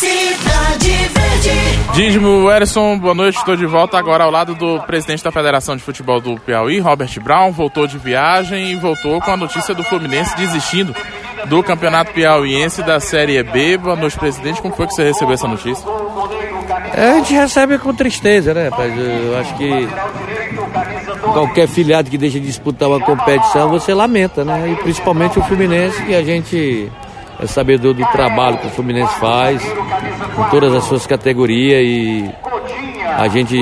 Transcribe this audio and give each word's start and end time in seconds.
Cidade 0.00 0.92
Verde. 1.12 1.92
Dízimo 1.92 2.50
Erison, 2.50 2.98
boa 2.98 3.12
noite. 3.12 3.36
Estou 3.36 3.54
de 3.54 3.66
volta 3.66 3.98
agora 3.98 4.24
ao 4.24 4.30
lado 4.30 4.54
do 4.54 4.80
presidente 4.84 5.22
da 5.22 5.30
Federação 5.30 5.76
de 5.76 5.82
Futebol 5.82 6.18
do 6.18 6.40
Piauí, 6.40 6.80
Robert 6.80 7.10
Brown. 7.22 7.52
Voltou 7.52 7.86
de 7.86 7.98
viagem 7.98 8.72
e 8.72 8.76
voltou 8.76 9.20
com 9.20 9.30
a 9.30 9.36
notícia 9.36 9.74
do 9.74 9.84
Fluminense 9.84 10.34
desistindo 10.38 10.96
do 11.50 11.62
Campeonato 11.62 12.14
Piauiense 12.14 12.82
da 12.82 12.98
Série 12.98 13.42
B. 13.42 13.76
Boa 13.76 13.94
noite, 13.94 14.18
presidente. 14.18 14.62
Como 14.62 14.74
foi 14.74 14.86
que 14.86 14.94
você 14.94 15.04
recebeu 15.04 15.34
essa 15.34 15.46
notícia? 15.46 15.86
É, 16.94 17.10
a 17.10 17.14
gente 17.16 17.34
recebe 17.34 17.76
com 17.76 17.92
tristeza, 17.92 18.54
né, 18.54 18.70
rapaz? 18.70 18.94
Eu 18.96 19.38
acho 19.38 19.54
que 19.56 19.86
qualquer 21.34 21.68
filiado 21.68 22.08
que 22.08 22.16
deixa 22.16 22.40
de 22.40 22.46
disputar 22.46 22.88
uma 22.88 23.00
competição, 23.00 23.68
você 23.68 23.92
lamenta, 23.92 24.46
né? 24.46 24.70
E 24.72 24.82
principalmente 24.82 25.38
o 25.38 25.42
Fluminense, 25.42 26.02
que 26.04 26.14
a 26.14 26.24
gente 26.24 26.90
é 27.42 27.46
sabedor 27.46 27.94
do 27.94 28.04
trabalho 28.06 28.58
que 28.58 28.66
o 28.66 28.70
Fluminense 28.70 29.14
faz, 29.18 29.62
com 30.36 30.44
todas 30.50 30.74
as 30.74 30.84
suas 30.84 31.06
categorias, 31.06 31.82
e 31.82 32.30
a 33.16 33.28
gente 33.28 33.56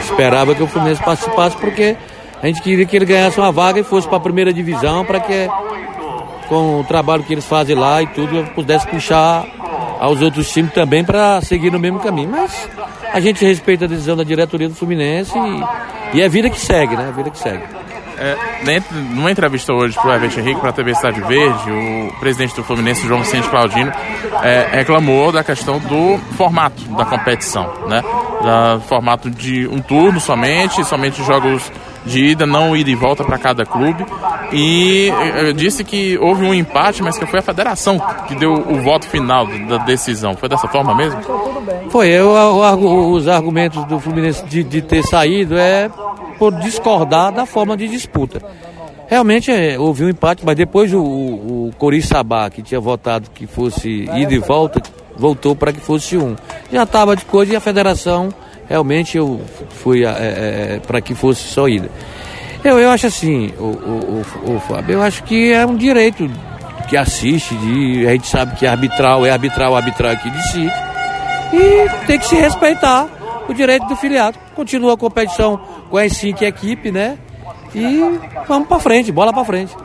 esperava 0.00 0.54
que 0.54 0.62
o 0.62 0.66
Fluminense 0.66 1.02
participasse 1.02 1.56
porque 1.56 1.96
a 2.42 2.46
gente 2.46 2.60
queria 2.60 2.84
que 2.84 2.96
ele 2.96 3.04
ganhasse 3.04 3.38
uma 3.38 3.52
vaga 3.52 3.80
e 3.80 3.84
fosse 3.84 4.08
para 4.08 4.16
a 4.16 4.20
primeira 4.20 4.52
divisão, 4.52 5.04
para 5.04 5.20
que 5.20 5.48
com 6.48 6.80
o 6.80 6.84
trabalho 6.84 7.22
que 7.22 7.32
eles 7.32 7.46
fazem 7.46 7.74
lá 7.74 8.02
e 8.02 8.06
tudo, 8.08 8.44
pudesse 8.54 8.86
puxar 8.86 9.46
aos 9.98 10.20
outros 10.20 10.52
times 10.52 10.72
também 10.72 11.04
para 11.04 11.40
seguir 11.40 11.70
no 11.70 11.78
mesmo 11.78 12.00
caminho. 12.00 12.30
Mas 12.30 12.68
a 13.12 13.20
gente 13.20 13.44
respeita 13.44 13.84
a 13.84 13.88
decisão 13.88 14.16
da 14.16 14.24
diretoria 14.24 14.68
do 14.68 14.74
Fluminense 14.74 15.32
e, 15.38 16.18
e 16.18 16.20
é 16.20 16.28
vida 16.28 16.50
que 16.50 16.58
segue, 16.60 16.96
né? 16.96 17.08
É 17.08 17.12
vida 17.12 17.30
que 17.30 17.38
segue. 17.38 17.62
É, 18.18 18.64
dentro, 18.64 18.94
numa 18.94 19.30
entrevista 19.30 19.72
hoje 19.72 19.94
para 19.94 20.10
o 20.10 20.14
Everton 20.14 20.40
Henrique, 20.40 20.60
para 20.60 20.70
a 20.70 20.72
TV 20.72 20.94
Cidade 20.94 21.20
Verde, 21.20 21.70
o 21.70 22.20
presidente 22.20 22.54
do 22.54 22.64
Fluminense, 22.64 23.06
João 23.06 23.20
Vicente 23.20 23.48
Claudino, 23.48 23.92
é, 24.42 24.68
reclamou 24.72 25.32
da 25.32 25.42
questão 25.42 25.78
do 25.78 26.18
formato 26.36 26.82
da 26.94 27.04
competição, 27.04 27.72
né? 27.88 28.02
Da 28.42 28.80
formato 28.88 29.30
de 29.30 29.66
um 29.68 29.80
turno 29.80 30.20
somente, 30.20 30.84
somente 30.84 31.22
jogos 31.24 31.70
de 32.04 32.24
ida, 32.24 32.46
não 32.46 32.76
ida 32.76 32.90
e 32.90 32.94
volta 32.94 33.24
para 33.24 33.38
cada 33.38 33.64
clube. 33.64 34.04
E 34.52 35.10
eh, 35.10 35.52
disse 35.52 35.82
que 35.84 36.18
houve 36.18 36.44
um 36.44 36.52
empate, 36.52 37.02
mas 37.02 37.16
que 37.16 37.26
foi 37.26 37.38
a 37.38 37.42
federação 37.42 37.98
que 38.26 38.34
deu 38.34 38.52
o 38.52 38.80
voto 38.82 39.06
final 39.06 39.46
da 39.46 39.78
decisão. 39.78 40.36
Foi 40.36 40.48
dessa 40.48 40.68
forma 40.68 40.94
mesmo? 40.94 41.20
Foi. 41.90 42.08
Eu, 42.08 42.32
os 43.12 43.28
argumentos 43.28 43.84
do 43.86 43.98
Fluminense 43.98 44.44
de, 44.44 44.62
de, 44.62 44.82
ter 44.82 45.02
saído 45.02 45.56
é 45.56 45.90
por 46.38 46.52
discordar 46.60 47.32
da 47.32 47.46
forma 47.46 47.76
de 47.76 47.88
disputa. 47.88 48.42
Realmente 49.08 49.50
é, 49.50 49.78
houve 49.78 50.04
um 50.04 50.08
empate, 50.08 50.44
mas 50.44 50.56
depois 50.56 50.92
o, 50.92 50.98
o, 50.98 51.68
o 51.68 51.72
Coriçaba, 51.76 52.48
que 52.50 52.62
tinha 52.62 52.80
votado 52.80 53.30
que 53.30 53.46
fosse 53.46 54.08
ida 54.14 54.32
e 54.32 54.38
volta, 54.38 54.82
voltou 55.16 55.54
para 55.54 55.72
que 55.72 55.80
fosse 55.80 56.16
um. 56.16 56.34
Já 56.72 56.84
estava 56.84 57.14
de 57.14 57.24
coisa 57.24 57.52
e 57.52 57.56
a 57.56 57.60
federação 57.60 58.30
realmente 58.72 59.18
eu 59.18 59.38
fui 59.68 60.02
é, 60.02 60.08
é, 60.08 60.80
para 60.86 60.98
que 61.02 61.14
fosse 61.14 61.42
só 61.42 61.68
ida. 61.68 61.90
Eu, 62.64 62.78
eu 62.78 62.88
acho 62.88 63.06
assim, 63.06 63.52
o, 63.58 63.64
o, 63.64 64.22
o, 64.46 64.54
o, 64.54 64.60
Fábio, 64.60 64.94
eu 64.94 65.02
acho 65.02 65.22
que 65.24 65.52
é 65.52 65.66
um 65.66 65.76
direito 65.76 66.30
que 66.88 66.96
assiste, 66.96 67.54
de, 67.54 68.06
a 68.06 68.12
gente 68.12 68.26
sabe 68.26 68.56
que 68.56 68.66
arbitral 68.66 69.26
é 69.26 69.30
arbitral, 69.30 69.76
arbitral 69.76 70.12
aqui 70.12 70.30
decide. 70.30 70.72
E 71.52 72.06
tem 72.06 72.18
que 72.18 72.24
se 72.24 72.34
respeitar 72.34 73.08
o 73.46 73.52
direito 73.52 73.86
do 73.88 73.96
filiado. 73.96 74.38
Continua 74.54 74.94
a 74.94 74.96
competição 74.96 75.60
com 75.90 75.98
as 75.98 76.12
cinco 76.16 76.42
equipes, 76.42 76.90
né? 76.90 77.18
E 77.74 78.00
vamos 78.48 78.68
para 78.68 78.78
frente, 78.78 79.12
bola 79.12 79.34
para 79.34 79.44
frente. 79.44 79.76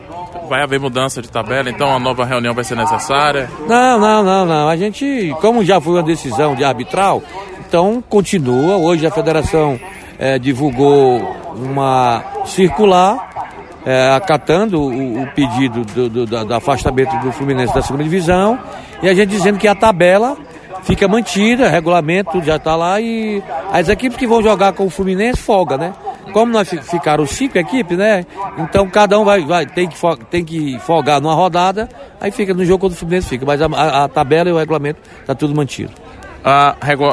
Vai 0.47 0.63
haver 0.63 0.79
mudança 0.79 1.22
de 1.22 1.29
tabela, 1.29 1.69
então 1.69 1.94
a 1.94 1.99
nova 1.99 2.23
reunião 2.23 2.53
vai 2.53 2.63
ser 2.63 2.77
necessária? 2.77 3.49
Não, 3.67 3.99
não, 3.99 4.23
não, 4.23 4.45
não. 4.45 4.69
A 4.69 4.77
gente, 4.77 5.35
como 5.41 5.66
já 5.66 5.81
foi 5.81 5.95
uma 5.95 6.03
decisão 6.03 6.55
de 6.55 6.63
arbitral, 6.63 7.22
então 7.67 8.01
continua. 8.07 8.77
Hoje 8.77 9.05
a 9.05 9.11
federação 9.11 9.79
é, 10.17 10.39
divulgou 10.39 11.19
uma 11.55 12.23
circular 12.45 13.51
é, 13.85 14.11
acatando 14.11 14.81
o, 14.81 15.23
o 15.23 15.28
pedido 15.28 15.83
do, 15.83 16.09
do, 16.09 16.25
do, 16.25 16.45
do, 16.45 16.53
afastamento 16.53 17.16
do 17.19 17.31
Fluminense 17.31 17.73
da 17.73 17.81
segunda 17.81 18.03
divisão 18.03 18.59
e 19.01 19.09
a 19.09 19.13
gente 19.13 19.29
dizendo 19.29 19.59
que 19.59 19.67
a 19.67 19.75
tabela 19.75 20.38
fica 20.83 21.07
mantida, 21.07 21.67
regulamento 21.67 22.41
já 22.41 22.56
está 22.56 22.75
lá 22.75 23.00
e 23.01 23.44
as 23.72 23.89
equipes 23.89 24.17
que 24.17 24.27
vão 24.27 24.41
jogar 24.41 24.73
com 24.73 24.85
o 24.85 24.89
Fluminense 24.89 25.41
folga, 25.41 25.77
né? 25.77 25.94
Como 26.33 26.51
nós 26.51 26.69
ficaram 26.69 27.25
cinco 27.25 27.57
equipes, 27.57 27.97
né? 27.97 28.25
Então 28.57 28.89
cada 28.89 29.19
um 29.19 29.25
vai, 29.25 29.41
vai 29.45 29.66
tem, 29.66 29.88
que, 29.88 29.97
tem 30.29 30.44
que 30.44 30.79
folgar 30.79 31.22
numa 31.22 31.33
rodada, 31.33 31.89
aí 32.19 32.31
fica 32.31 32.53
no 32.53 32.63
jogo 32.66 32.79
quando 32.79 32.94
o 32.94 32.95
Fluminense 32.95 33.27
fica, 33.27 33.45
mas 33.45 33.61
a, 33.61 33.67
a, 33.67 34.03
a 34.06 34.07
tabela 34.07 34.50
e 34.50 34.53
o 34.53 34.57
regulamento 34.57 35.00
está 35.22 35.35
tudo 35.35 35.56
mantido. 35.56 35.91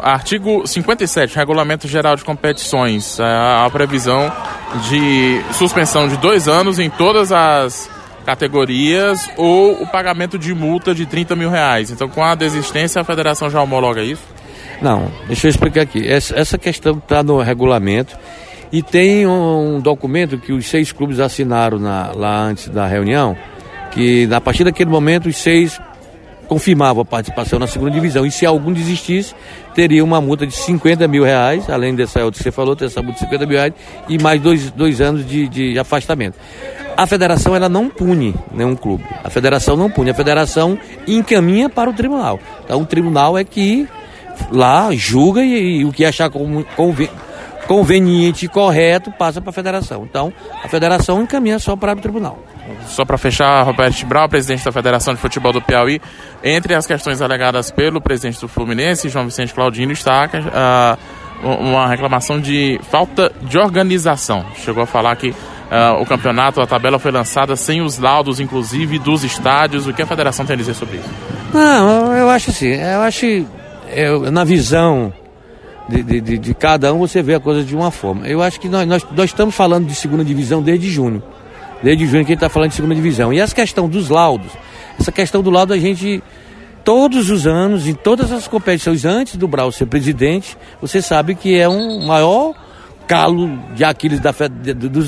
Artigo 0.03 0.67
57, 0.67 1.34
Regulamento 1.37 1.89
Geral 1.89 2.15
de 2.15 2.25
Competições, 2.25 3.19
uh, 3.19 3.22
a 3.67 3.71
previsão 3.71 4.33
de 4.89 5.43
suspensão 5.53 6.06
de 6.06 6.17
dois 6.19 6.47
anos 6.47 6.78
em 6.78 6.89
todas 6.89 7.33
as 7.33 7.91
categorias 8.25 9.28
ou 9.37 9.83
o 9.83 9.87
pagamento 9.87 10.39
de 10.39 10.55
multa 10.55 10.94
de 10.94 11.05
30 11.05 11.34
mil 11.34 11.50
reais. 11.50 11.91
Então, 11.91 12.09
com 12.09 12.23
a 12.23 12.34
desistência, 12.34 13.00
a 13.00 13.05
federação 13.05 13.50
já 13.50 13.61
homologa 13.61 14.03
isso? 14.03 14.23
Não, 14.81 15.11
deixa 15.27 15.47
eu 15.47 15.50
explicar 15.50 15.83
aqui. 15.83 16.06
Essa, 16.06 16.39
essa 16.39 16.56
questão 16.56 16.99
está 16.99 17.23
no 17.23 17.41
regulamento 17.41 18.17
e 18.73 18.83
tem 18.83 19.27
um, 19.27 19.77
um, 19.77 19.81
documento 19.81 20.39
que 20.39 20.53
os 20.53 20.67
seis 20.67 20.93
clubes 20.93 21.21
assinaram 21.21 21.78
na, 21.78 22.12
lá 22.15 22.41
antes 22.41 22.69
da 22.69 22.87
reunião, 22.87 23.37
que 23.91 24.28
a 24.33 24.41
partir 24.41 24.65
daquele 24.65 24.91
momento 24.91 25.28
os 25.28 25.37
seis 25.37 25.81
confirmava 26.49 27.03
a 27.03 27.05
participação 27.05 27.59
na 27.59 27.66
segunda 27.66 27.91
divisão. 27.91 28.25
E 28.25 28.31
se 28.31 28.47
algum 28.47 28.72
desistisse, 28.72 29.34
teria 29.75 30.05
uma 30.05 30.21
multa 30.21 30.47
de 30.47 30.55
50 30.55 31.06
mil 31.09 31.25
reais, 31.25 31.69
além 31.69 31.94
dessa 31.94 32.25
outra 32.25 32.38
que 32.38 32.44
você 32.44 32.53
falou, 32.53 32.77
tem 32.77 32.87
essa 32.87 33.03
multa 33.03 33.19
de 33.19 33.25
50 33.25 33.47
mil 33.47 33.56
reais 33.56 33.72
e 34.09 34.19
mais 34.19 34.41
dois, 34.41 34.71
dois 34.71 35.00
anos 35.00 35.27
de, 35.27 35.49
de 35.49 35.78
afastamento. 35.78 36.37
A 36.97 37.06
federação 37.06 37.56
ela 37.56 37.69
não 37.69 37.88
pune 37.88 38.34
nenhum 38.53 38.77
clube. 38.77 39.05
A 39.22 39.31
federação 39.31 39.77
não 39.77 39.91
pune. 39.91 40.10
A 40.10 40.15
federação 40.15 40.78
encaminha 41.06 41.69
para 41.69 41.91
o 41.91 41.93
tribunal. 41.93 42.38
Então 42.65 42.81
o 42.81 42.87
tribunal 42.87 43.37
é 43.37 43.43
que 43.43 43.88
lá 44.50 44.91
julga 44.93 45.44
e, 45.44 45.81
e 45.81 45.84
o 45.84 45.93
que 45.93 46.05
achar 46.05 46.31
conven, 46.31 47.09
conveniente 47.66 48.47
e 48.47 48.48
correto 48.48 49.10
passa 49.12 49.41
para 49.41 49.50
a 49.50 49.52
federação. 49.52 50.04
Então 50.08 50.32
a 50.62 50.69
federação 50.69 51.22
encaminha 51.22 51.58
só 51.58 51.76
para 51.76 51.92
o 51.92 51.97
tribunal. 52.00 52.38
Só 52.86 53.04
para 53.04 53.19
fechar, 53.19 53.62
Roberto 53.62 54.06
Brau, 54.06 54.28
presidente 54.28 54.64
da 54.64 54.72
Federação 54.72 55.14
de 55.14 55.20
Futebol 55.20 55.52
do 55.52 55.60
Piauí, 55.60 56.00
entre 56.42 56.75
as 56.75 56.86
questões 56.86 57.20
alegadas 57.20 57.70
pelo 57.70 58.00
presidente 58.00 58.41
do 58.41 58.48
Fluminense, 58.48 59.08
João 59.08 59.26
Vicente 59.26 59.52
Claudino, 59.52 59.92
está 59.92 60.26
uh, 60.26 61.47
uma 61.47 61.86
reclamação 61.86 62.41
de 62.41 62.80
falta 62.91 63.30
de 63.42 63.58
organização. 63.58 64.44
Chegou 64.56 64.82
a 64.82 64.86
falar 64.86 65.14
que 65.16 65.31
uh, 65.31 66.00
o 66.00 66.06
campeonato, 66.06 66.60
a 66.60 66.66
tabela 66.66 66.98
foi 66.98 67.10
lançada 67.10 67.54
sem 67.56 67.82
os 67.82 67.98
laudos, 67.98 68.41
inclusive, 68.41 68.98
dos 68.98 69.25
estádios. 69.25 69.86
O 69.86 69.92
que 69.92 70.02
a 70.02 70.06
federação 70.06 70.46
tem 70.46 70.54
a 70.54 70.56
dizer 70.56 70.75
sobre 70.75 70.96
isso? 70.96 71.10
Não, 71.52 72.14
eu 72.14 72.31
acho 72.31 72.50
assim, 72.50 72.69
eu 72.69 73.00
acho 73.02 73.46
eu, 73.88 74.31
na 74.31 74.44
visão 74.44 75.12
de, 75.89 76.21
de, 76.21 76.39
de, 76.39 76.55
cada 76.55 76.93
um 76.95 76.99
você 76.99 77.22
vê 77.22 77.34
a 77.34 77.41
coisa 77.41 77.62
de 77.62 77.75
uma 77.75 77.91
forma. 77.91 78.27
Eu 78.27 78.43
acho 78.43 78.59
que 78.59 78.69
nós, 78.69 78.87
nós, 78.87 79.06
nós 79.11 79.27
estamos 79.27 79.55
falando 79.55 79.87
de 79.87 79.95
segunda 79.95 80.25
divisão 80.25 80.62
desde 80.62 80.89
junho. 80.91 81.22
Desde 81.83 82.06
junho 82.06 82.25
que 82.25 82.33
a 82.33 82.34
gente 82.34 82.39
está 82.45 82.49
falando 82.49 82.71
de 82.71 82.77
segunda 82.77 82.95
divisão. 82.95 83.33
E 83.33 83.39
essa 83.39 83.55
questão 83.55 83.89
dos 83.89 84.09
laudos, 84.09 84.50
essa 84.99 85.12
questão 85.12 85.43
do 85.43 85.50
laudo 85.50 85.75
a 85.75 85.78
gente, 85.78 86.23
todos 86.83 87.31
os 87.31 87.47
anos, 87.47 87.87
em 87.87 87.94
todas 87.94 88.33
as 88.33 88.49
competições, 88.49 89.05
antes 89.05 89.37
do 89.37 89.47
Brau 89.47 89.71
ser 89.71 89.87
presidente, 89.87 90.56
você 90.81 91.03
sabe 91.03 91.34
que 91.34 91.59
é 91.59 91.69
um 91.69 92.06
maior 92.06 92.55
calo 93.06 93.59
de 93.75 93.84
Aquiles 93.84 94.21
da, 94.21 94.33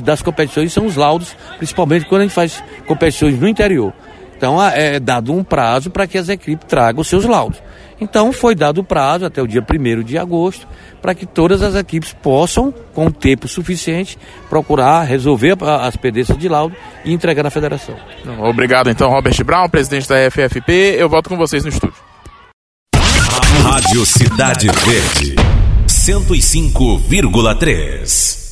das 0.03 0.20
competições 0.20 0.72
são 0.72 0.86
os 0.86 0.97
laudos, 0.97 1.34
principalmente 1.56 2.06
quando 2.06 2.20
a 2.20 2.25
gente 2.25 2.34
faz 2.34 2.62
competições 2.86 3.38
no 3.38 3.48
interior. 3.48 3.92
Então 4.36 4.62
é 4.62 5.00
dado 5.00 5.32
um 5.32 5.42
prazo 5.42 5.91
para 5.91 6.06
que 6.06 6.19
as 6.19 6.28
equipes 6.28 6.69
tragam 6.69 7.00
os 7.00 7.08
seus 7.08 7.24
laudos. 7.24 7.58
Então 7.98 8.30
foi 8.32 8.54
dado 8.54 8.82
o 8.82 8.84
prazo 8.84 9.24
até 9.24 9.41
o 9.41 9.47
dia 9.47 9.62
1 9.62 10.03
de 10.03 10.18
agosto 10.18 10.68
para 11.00 11.15
que 11.15 11.24
todas 11.24 11.62
as 11.62 11.74
equipes 11.74 12.12
possam, 12.12 12.71
com 12.92 13.10
tempo 13.10 13.48
suficiente, 13.48 14.18
procurar 14.50 15.04
resolver 15.04 15.56
as 15.62 15.97
pendências 15.97 16.36
de 16.36 16.47
laudo 16.48 16.77
e 17.04 17.12
entregar 17.12 17.42
na 17.42 17.50
federação. 17.50 17.97
Obrigado 18.41 18.91
então, 18.91 19.09
Robert 19.09 19.42
Brown, 19.44 19.66
presidente 19.68 20.09
da 20.09 20.16
FFP. 20.30 20.97
Eu 20.98 21.09
volto 21.09 21.30
com 21.30 21.36
vocês 21.36 21.65
no 21.65 21.71
estúdio. 21.71 21.97
Rádio 23.62 24.04
Cidade 24.04 24.68
Verde, 24.68 25.36
105,3. 25.86 28.46